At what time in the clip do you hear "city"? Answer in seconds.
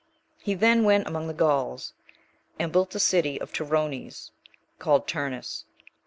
2.99-3.39